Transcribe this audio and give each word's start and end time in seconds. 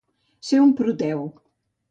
Ser 0.47 0.61
un 0.63 0.73
Proteu. 0.81 1.23